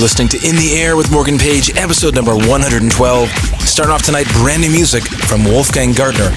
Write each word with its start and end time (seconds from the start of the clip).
listening 0.00 0.28
to 0.28 0.48
In 0.48 0.56
the 0.56 0.78
Air 0.78 0.96
with 0.96 1.10
Morgan 1.12 1.36
Page, 1.36 1.76
episode 1.76 2.14
number 2.14 2.34
112. 2.34 3.28
Starting 3.60 3.92
off 3.92 4.02
tonight, 4.02 4.26
brand 4.32 4.62
new 4.62 4.70
music 4.70 5.04
from 5.04 5.44
Wolfgang 5.44 5.92
Gartner. 5.92 6.34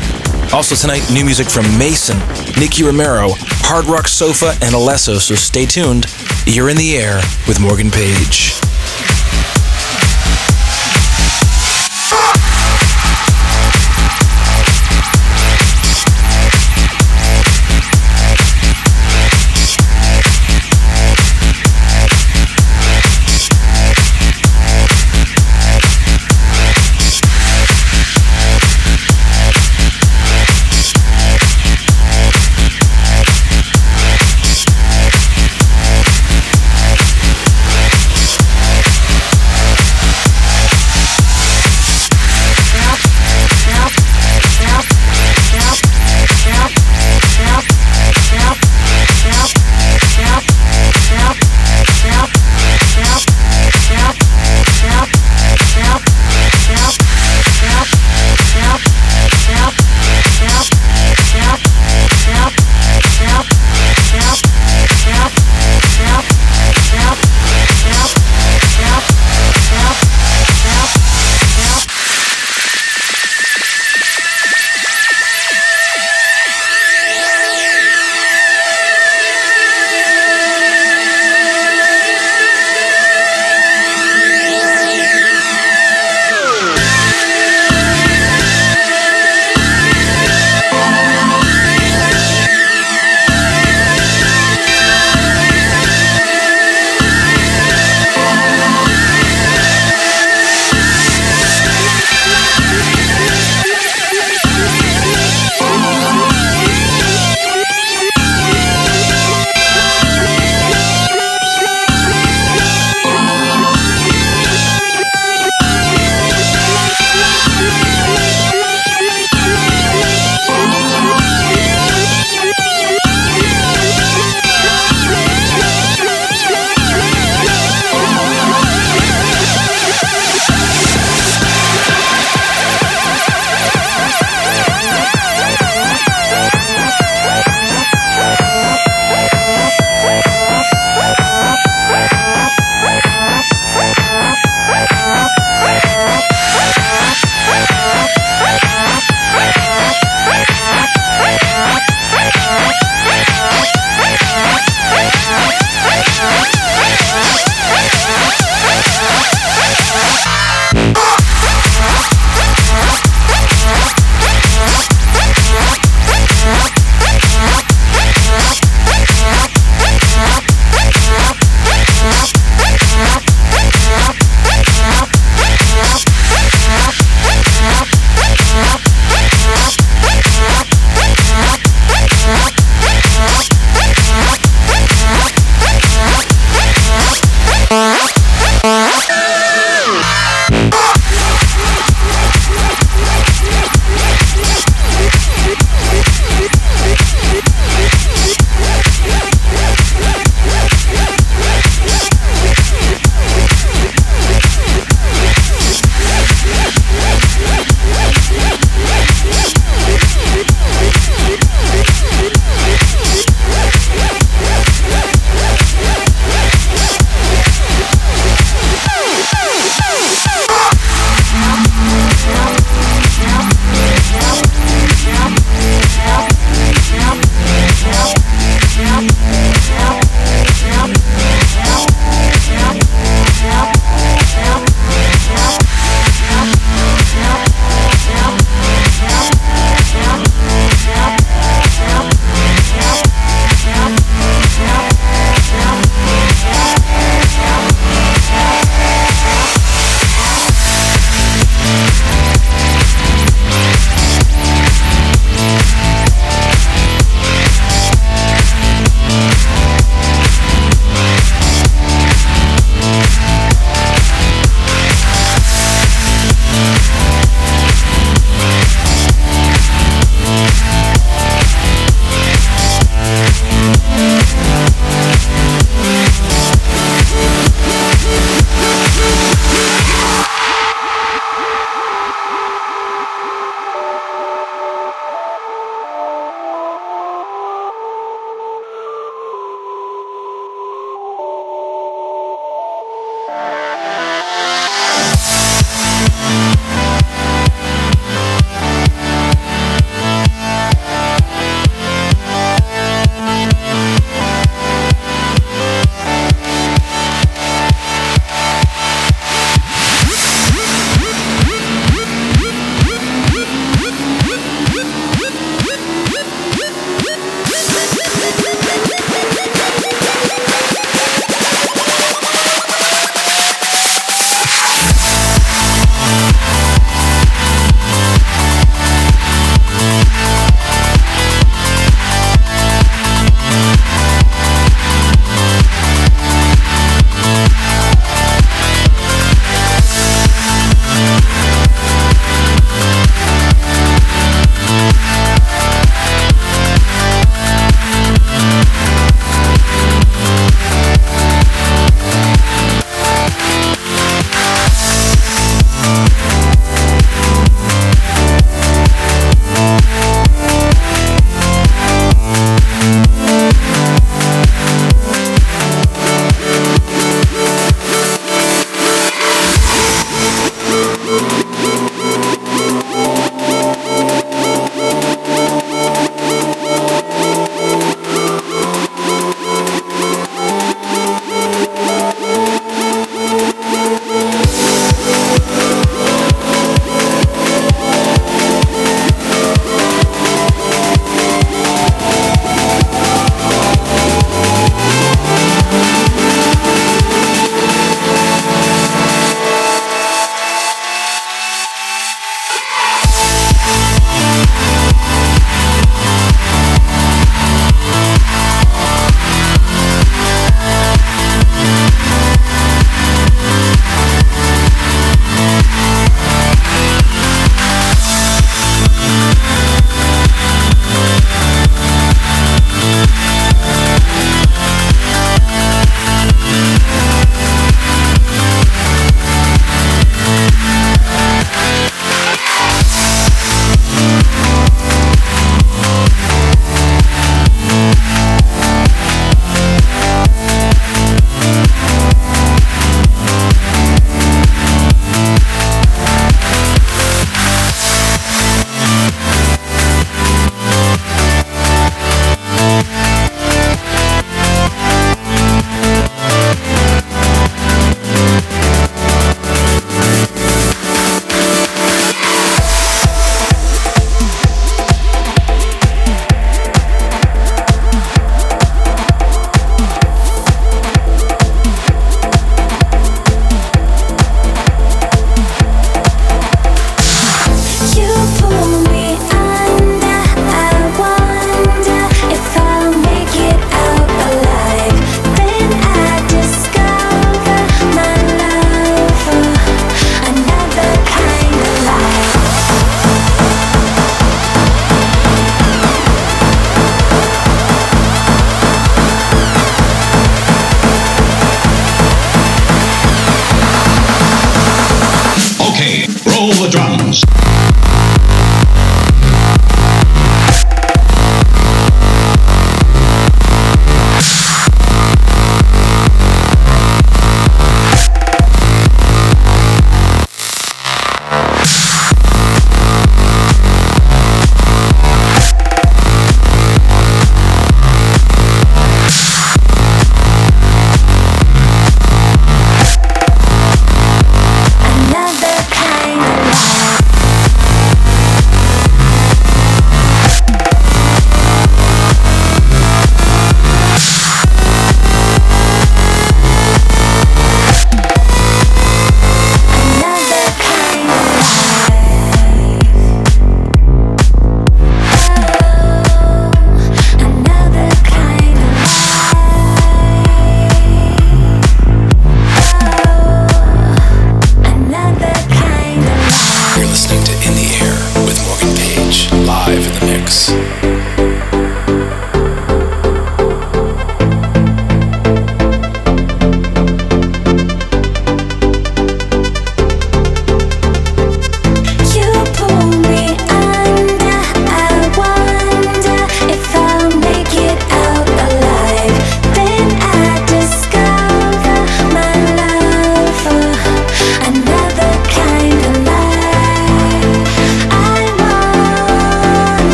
Also 0.52 0.76
tonight, 0.76 1.10
new 1.14 1.24
music 1.24 1.50
from 1.50 1.64
Mason, 1.78 2.20
Nicky 2.60 2.84
Romero, 2.84 3.30
Hard 3.64 3.86
Rock 3.86 4.10
Sofa, 4.10 4.50
and 4.62 4.76
Alesso, 4.76 5.18
so 5.18 5.36
stay 5.36 5.66
tuned. 5.66 6.06
You're 6.46 6.70
in 6.70 6.78
the 6.78 6.98
air 6.98 7.22
with 7.48 7.62
Morgan 7.62 7.90
Page. 7.90 8.73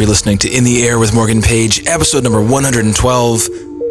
You're 0.00 0.08
listening 0.08 0.38
to 0.38 0.48
In 0.48 0.64
the 0.64 0.82
Air 0.88 0.98
with 0.98 1.12
Morgan 1.12 1.42
Page, 1.42 1.86
episode 1.86 2.24
number 2.24 2.40
112. 2.40 3.46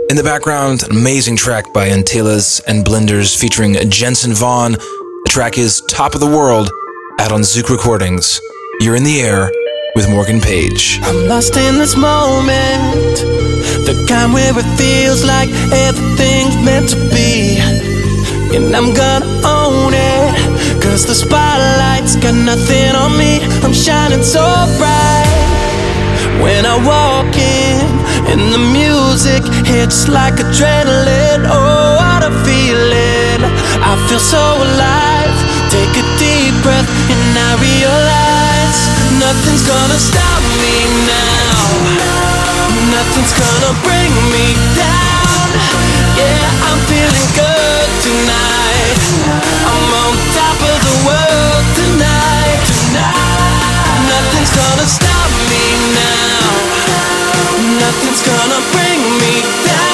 In 0.09 0.17
the 0.17 0.23
background, 0.23 0.81
an 0.81 0.89
amazing 0.89 1.35
track 1.35 1.71
by 1.71 1.89
Antillas 1.89 2.59
and 2.65 2.83
Blinders 2.83 3.35
featuring 3.39 3.75
Jenson 3.91 4.33
Vaughan. 4.33 4.71
The 4.71 5.29
track 5.29 5.59
is 5.59 5.83
Top 5.87 6.15
of 6.15 6.19
the 6.19 6.25
World, 6.25 6.71
out 7.19 7.31
on 7.31 7.41
Zouk 7.41 7.69
Recordings. 7.69 8.41
You're 8.79 8.95
in 8.95 9.03
the 9.03 9.21
air 9.21 9.51
with 9.93 10.09
Morgan 10.09 10.41
Page. 10.41 10.97
I'm 11.03 11.27
lost 11.27 11.55
in 11.55 11.75
this 11.75 11.95
moment, 11.95 13.21
the 13.85 14.03
kind 14.09 14.33
where 14.33 14.51
it 14.57 14.65
feels 14.79 15.23
like 15.23 15.49
everything's 15.71 16.57
meant 16.65 16.89
to 16.89 16.97
be. 17.13 17.59
And 18.57 18.75
I'm 18.75 18.95
gonna 18.95 19.29
own 19.45 19.93
it, 19.93 20.81
cause 20.81 21.05
the 21.05 21.13
spotlight's 21.13 22.15
got 22.15 22.33
nothing 22.33 22.95
on 22.95 23.15
me. 23.15 23.45
I'm 23.61 23.73
shining 23.73 24.23
so 24.23 24.41
bright 24.79 25.18
when 26.39 26.65
I 26.65 26.75
walk 26.79 27.35
in, 27.35 27.83
and 28.31 28.53
the 28.53 28.63
music 28.71 29.43
hits 29.67 30.07
like 30.07 30.35
adrenaline. 30.39 31.43
Oh, 31.47 31.99
what 31.99 32.23
a 32.23 32.31
feeling! 32.47 33.41
I 33.83 33.93
feel 34.07 34.19
so 34.19 34.39
alive. 34.39 35.35
Take 35.69 35.93
a 35.99 36.05
deep 36.17 36.55
breath, 36.63 36.87
and 37.11 37.31
I 37.35 37.51
realize 37.59 38.79
nothing's 39.19 39.63
gonna 39.67 39.99
stop 39.99 40.41
me 40.63 40.75
now. 41.05 41.57
Nothing's 42.95 43.35
gonna 43.35 43.73
bring 43.83 44.11
me 44.33 44.55
down. 44.79 45.45
Yeah, 46.15 46.67
I'm 46.67 46.79
feeling 46.87 47.29
good 47.35 47.89
tonight. 48.07 48.99
I'm 49.67 49.87
on 50.03 50.13
top 50.35 50.57
of 50.71 50.77
the 50.87 50.97
world 51.07 51.65
tonight. 51.75 52.59
Tonight, 52.65 53.99
nothing's 54.07 54.53
gonna 54.55 54.87
stop 54.87 55.08
me 55.51 55.65
now. 55.97 56.47
Nothing's 57.81 58.21
gonna 58.21 58.61
bring 58.73 59.01
me 59.19 59.41
down. 59.65 59.88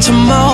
Inhibitions, 0.00 0.49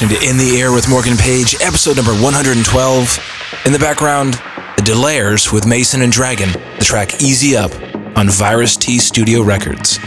listening 0.00 0.20
to 0.20 0.30
In 0.30 0.38
the 0.38 0.58
Air 0.58 0.72
with 0.72 0.88
Morgan 0.88 1.16
Page, 1.16 1.56
episode 1.60 1.96
number 1.96 2.12
112. 2.12 3.66
In 3.66 3.72
the 3.72 3.78
background, 3.78 4.34
The 4.76 4.82
Delayers 4.82 5.52
with 5.52 5.66
Maison 5.66 6.00
and 6.00 6.12
Dragen, 6.12 6.52
the 6.78 6.84
track 6.84 7.20
Easy 7.20 7.56
Up 7.56 7.72
on 8.16 8.30
Virus 8.30 8.76
T 8.76 8.98
Studio 8.98 9.42
Records. 9.42 9.98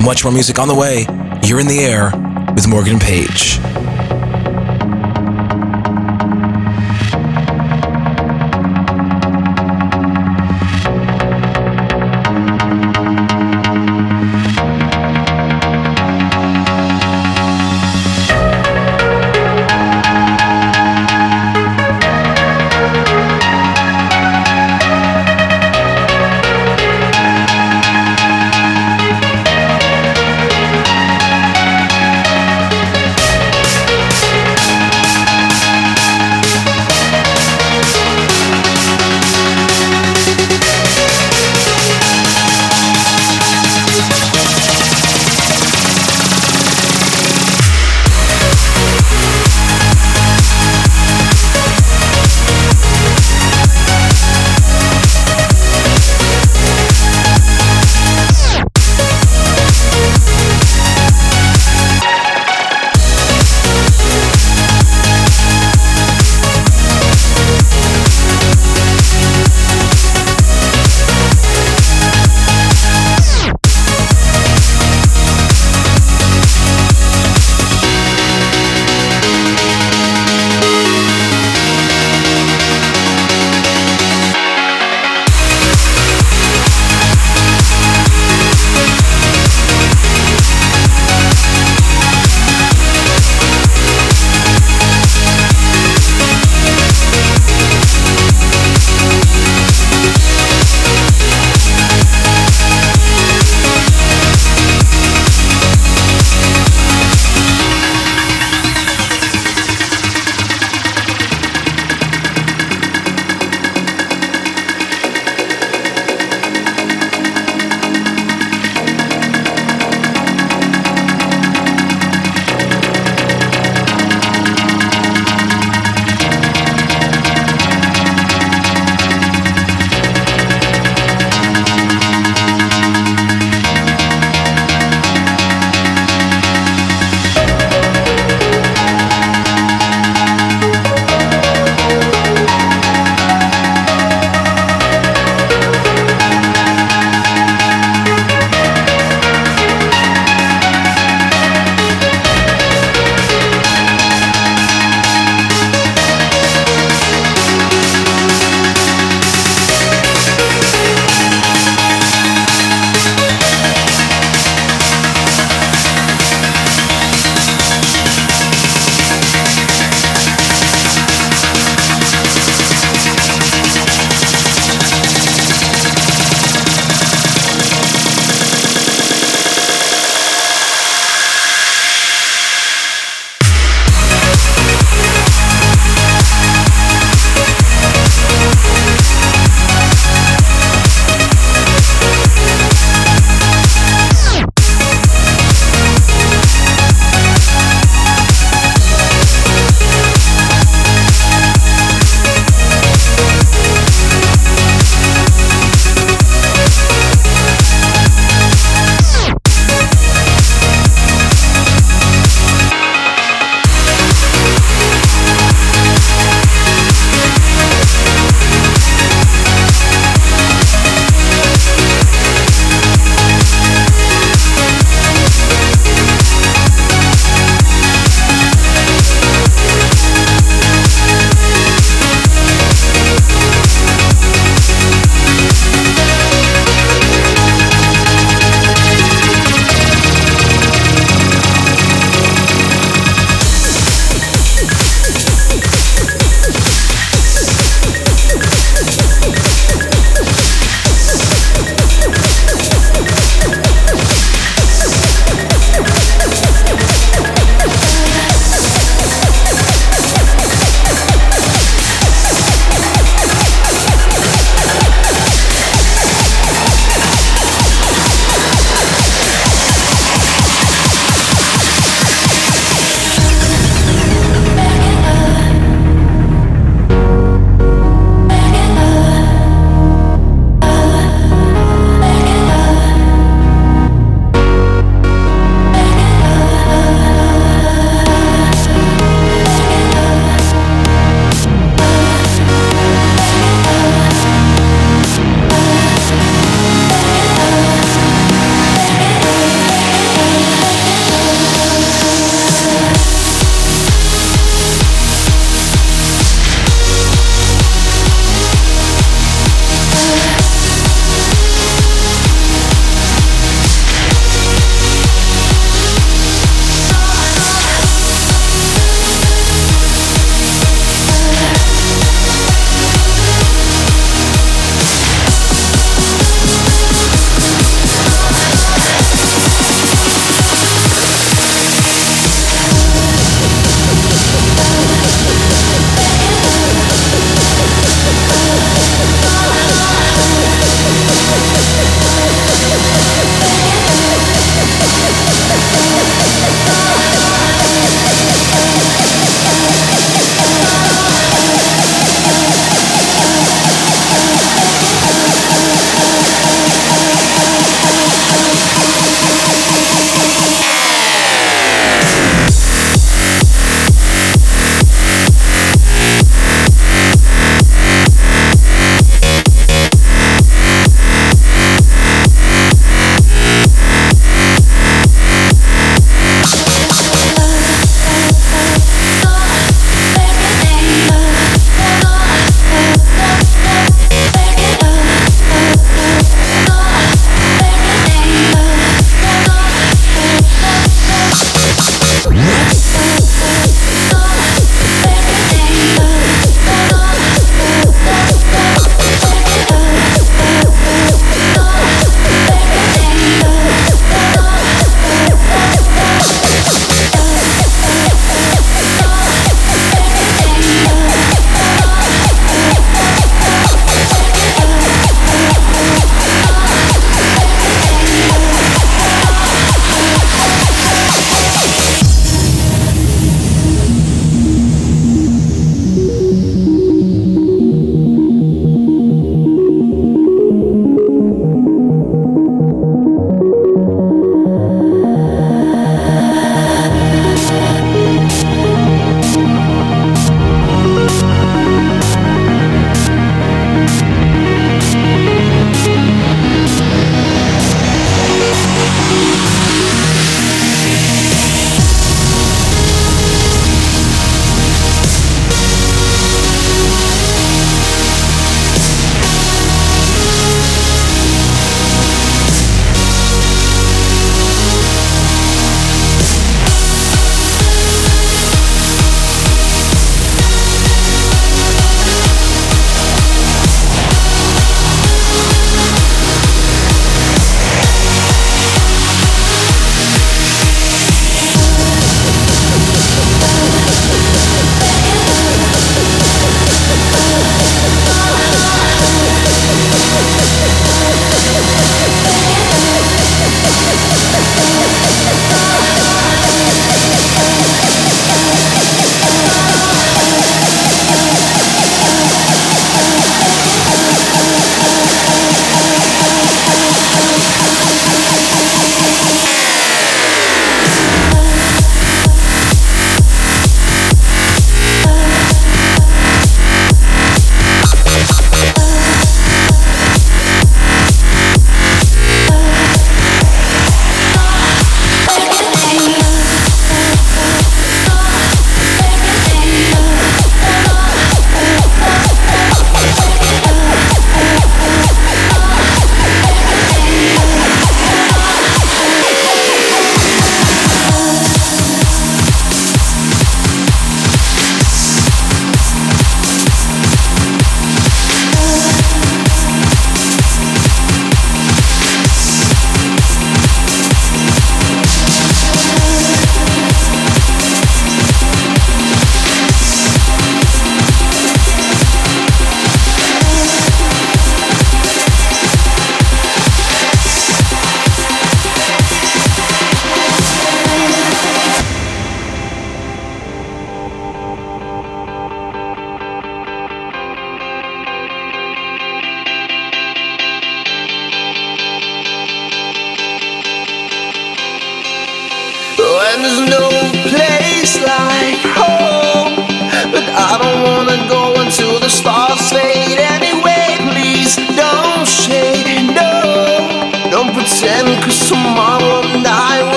Much 0.00 0.22
more 0.22 0.32
music 0.32 0.58
on 0.58 0.68
the 0.68 0.74
way. 0.74 1.06
You're 1.44 1.60
in 1.60 1.66
the 1.66 1.80
air 1.80 2.12
with 2.54 2.68
Morgan 2.68 3.00
Page. 3.00 3.58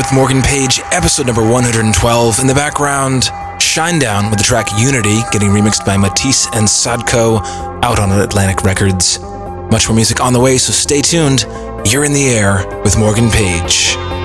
with 0.00 0.14
Morgan 0.14 0.40
Page, 0.40 0.80
episode 0.92 1.26
number 1.26 1.42
112. 1.42 2.38
In 2.38 2.46
the 2.46 2.54
background, 2.54 3.24
Shinedown 3.58 4.30
with 4.30 4.38
the 4.38 4.44
track 4.44 4.68
Unity, 4.78 5.18
getting 5.30 5.50
remixed 5.50 5.84
by 5.84 5.98
Matisse 5.98 6.46
and 6.54 6.66
Sadko, 6.66 7.42
out 7.82 7.98
on 7.98 8.10
Atlantic 8.10 8.64
Records. 8.64 9.20
Much 9.70 9.88
more 9.88 9.94
music 9.94 10.22
on 10.22 10.32
the 10.32 10.40
way, 10.40 10.56
so 10.56 10.72
stay 10.72 11.02
tuned. 11.02 11.44
You're 11.84 12.04
in 12.04 12.14
the 12.14 12.30
air 12.30 12.66
with 12.82 12.98
Morgan 12.98 13.28
Page. 13.28 14.19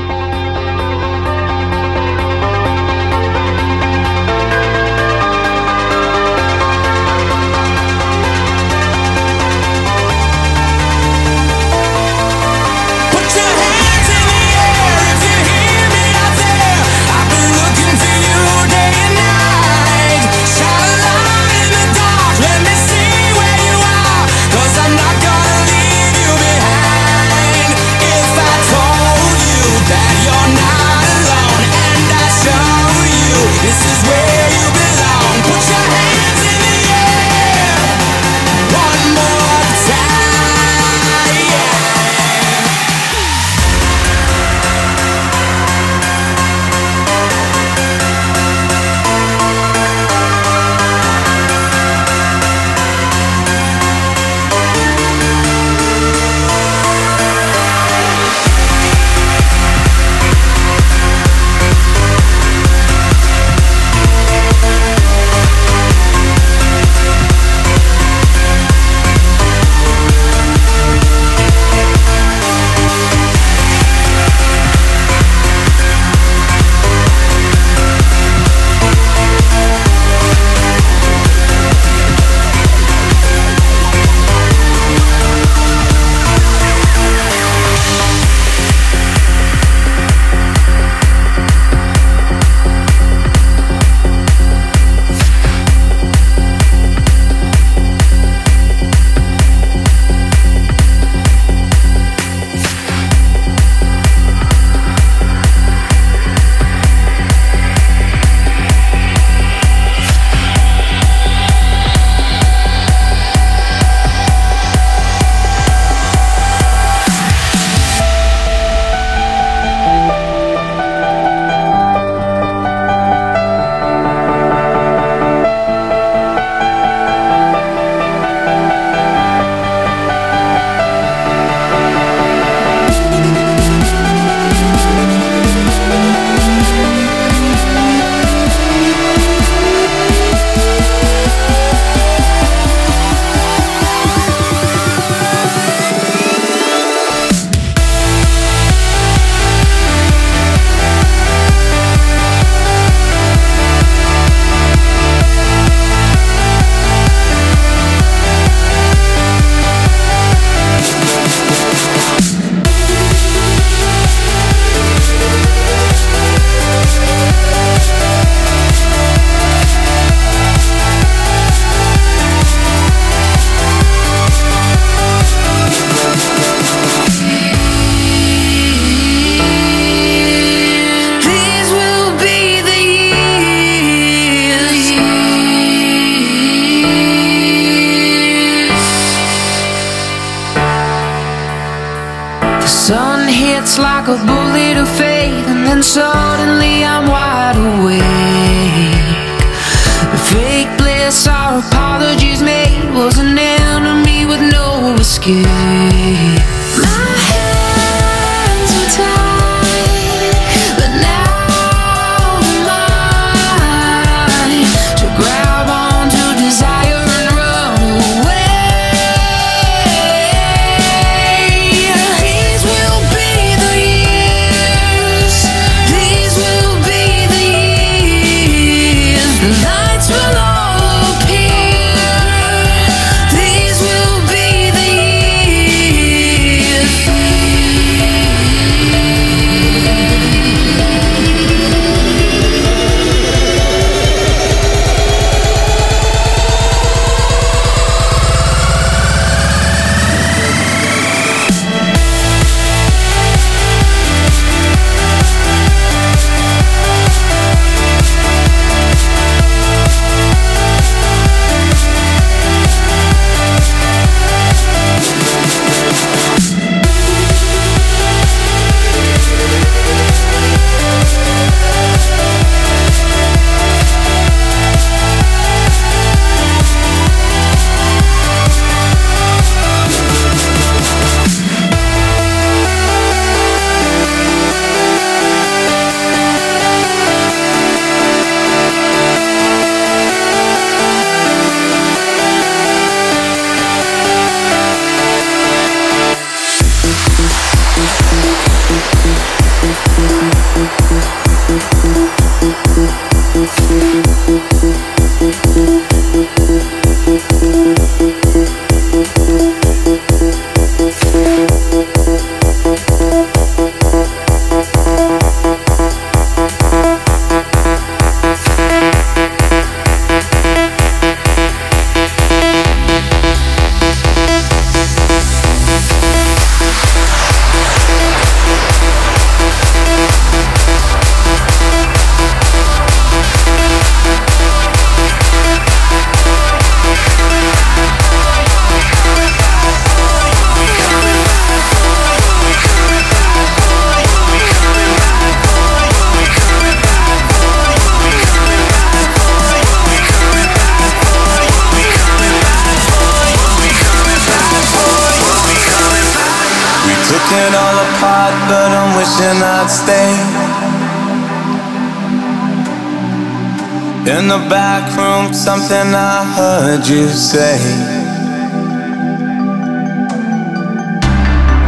something 365.45 365.93
I 365.93 366.25
heard 366.33 366.87
you 366.89 367.05
say. 367.05 367.61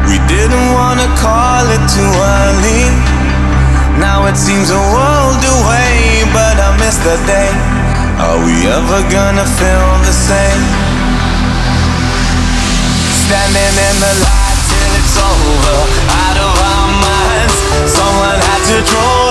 We 0.09 0.17
didn't 0.25 0.67
wanna 0.73 1.05
call 1.21 1.61
it 1.69 1.83
too 1.85 2.11
early. 2.41 2.89
Now 4.01 4.25
it 4.25 4.33
seems 4.33 4.73
a 4.73 4.81
world 4.97 5.41
away, 5.61 6.25
but 6.33 6.57
I 6.57 6.73
miss 6.81 6.97
the 7.05 7.21
day. 7.29 7.53
Are 8.17 8.39
we 8.41 8.65
ever 8.65 8.99
gonna 9.13 9.45
feel 9.45 9.89
the 10.09 10.15
same? 10.29 10.63
Standing 13.29 13.73
in 13.89 13.95
the 14.01 14.13
light 14.25 14.59
till 14.73 14.91
it's 14.97 15.17
over, 15.21 15.77
out 16.25 16.37
of 16.47 16.53
our 16.73 16.89
minds. 17.05 17.57
Someone 17.93 18.39
had 18.41 18.61
to 18.73 18.77
draw. 18.89 19.26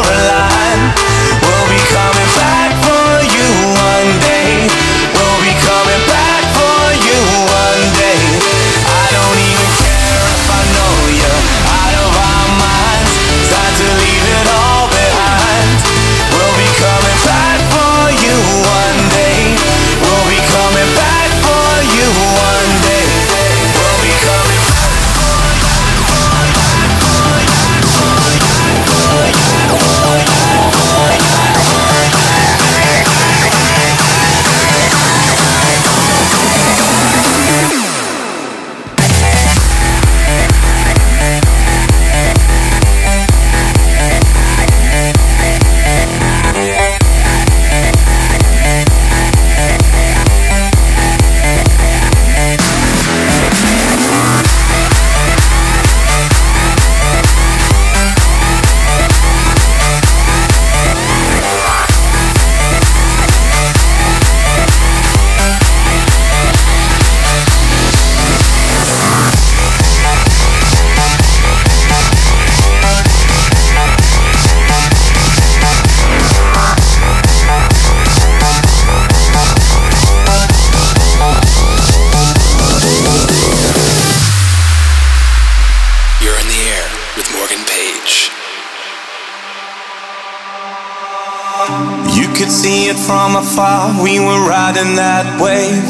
riding 94.76 94.96
that 94.96 95.24
wave. 95.40 95.88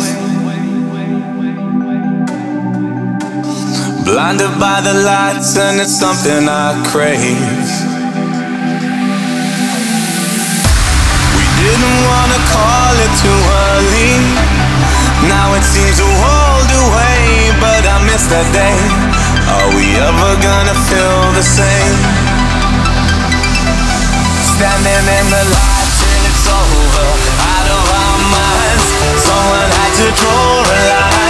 Blinded 4.04 4.54
by 4.60 4.80
the 4.80 4.94
lights, 5.02 5.56
and 5.56 5.80
it's 5.80 5.98
something 5.98 6.46
I 6.46 6.78
crave. 6.86 7.66
We 11.34 11.44
didn't 11.62 11.98
wanna 12.06 12.40
call 12.54 12.94
it 13.06 13.12
too 13.22 13.40
early. 13.66 14.12
Now 15.26 15.54
it 15.58 15.64
seems 15.66 15.98
a 15.98 16.10
world 16.22 16.70
away, 16.86 17.50
but 17.58 17.82
I 17.86 17.96
miss 18.06 18.26
that 18.30 18.46
day. 18.54 18.78
Are 19.50 19.70
we 19.74 19.86
ever 19.98 20.30
gonna 20.46 20.76
feel 20.86 21.32
the 21.34 21.42
same? 21.42 21.98
Standing 24.54 25.06
in 25.18 25.26
the 25.30 25.44
light. 25.54 25.75
To 29.96 30.02
draw 30.12 30.60
a 30.60 30.78
line. 30.90 31.25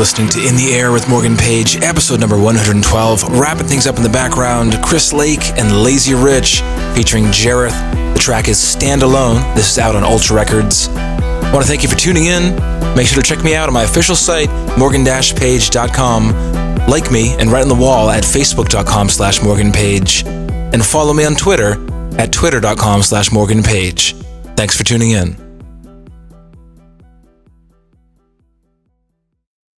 Listening 0.00 0.30
to 0.30 0.48
In 0.48 0.56
the 0.56 0.72
Air 0.72 0.92
with 0.92 1.06
Morgan 1.10 1.36
Page, 1.36 1.76
episode 1.82 2.20
number 2.20 2.38
112. 2.38 3.38
Wrapping 3.38 3.66
things 3.66 3.86
up 3.86 3.98
in 3.98 4.02
the 4.02 4.08
background, 4.08 4.78
Chris 4.82 5.12
Lake 5.12 5.50
and 5.58 5.84
Lazy 5.84 6.14
Rich 6.14 6.62
featuring 6.94 7.24
Jareth. 7.24 8.14
The 8.14 8.18
track 8.18 8.48
is 8.48 8.58
Stand 8.58 9.02
Alone. 9.02 9.42
This 9.54 9.70
is 9.70 9.78
out 9.78 9.94
on 9.94 10.02
Ultra 10.02 10.36
Records. 10.36 10.88
I 10.88 11.52
want 11.52 11.66
to 11.66 11.68
thank 11.68 11.82
you 11.82 11.88
for 11.90 11.96
tuning 11.96 12.24
in. 12.24 12.56
Make 12.96 13.08
sure 13.08 13.22
to 13.22 13.28
check 13.28 13.44
me 13.44 13.54
out 13.54 13.68
on 13.68 13.74
my 13.74 13.82
official 13.82 14.16
site, 14.16 14.48
morgan-page.com. 14.78 16.86
Like 16.86 17.12
me 17.12 17.34
and 17.38 17.52
write 17.52 17.64
on 17.64 17.68
the 17.68 17.74
wall 17.74 18.08
at 18.08 18.24
facebook.com 18.24 19.10
slash 19.10 19.42
morganpage. 19.42 20.24
And 20.24 20.82
follow 20.82 21.12
me 21.12 21.26
on 21.26 21.34
Twitter 21.34 21.72
at 22.18 22.32
twitter.com 22.32 23.02
slash 23.02 23.30
morganpage. 23.32 24.14
Thanks 24.56 24.78
for 24.78 24.82
tuning 24.82 25.10
in. 25.10 25.39